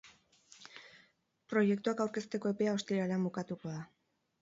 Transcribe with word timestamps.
Proiektuak 1.53 2.03
aurkezteko 2.07 2.53
epea 2.57 2.77
ostiralean 2.81 3.31
bukatuko 3.33 3.79
da. 3.79 3.89